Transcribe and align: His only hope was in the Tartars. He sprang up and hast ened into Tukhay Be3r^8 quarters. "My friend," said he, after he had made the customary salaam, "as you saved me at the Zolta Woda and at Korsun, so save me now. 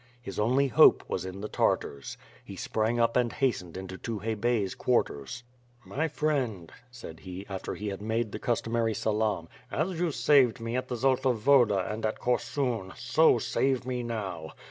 His 0.19 0.39
only 0.39 0.69
hope 0.69 1.07
was 1.07 1.25
in 1.25 1.41
the 1.41 1.47
Tartars. 1.47 2.17
He 2.43 2.55
sprang 2.55 2.99
up 2.99 3.15
and 3.15 3.31
hast 3.31 3.63
ened 3.63 3.77
into 3.77 3.99
Tukhay 3.99 4.35
Be3r^8 4.35 4.77
quarters. 4.79 5.43
"My 5.85 6.07
friend," 6.07 6.71
said 6.89 7.19
he, 7.19 7.45
after 7.47 7.75
he 7.75 7.89
had 7.89 8.01
made 8.01 8.31
the 8.31 8.39
customary 8.39 8.95
salaam, 8.95 9.47
"as 9.69 9.99
you 9.99 10.09
saved 10.11 10.59
me 10.59 10.75
at 10.75 10.87
the 10.87 10.95
Zolta 10.95 11.29
Woda 11.31 11.87
and 11.87 12.03
at 12.03 12.17
Korsun, 12.19 12.93
so 12.97 13.37
save 13.37 13.85
me 13.85 14.01
now. 14.01 14.53